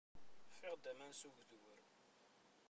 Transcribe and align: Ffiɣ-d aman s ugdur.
Ffiɣ-d 0.53 0.85
aman 0.91 1.11
s 1.19 1.21
ugdur. 1.29 1.81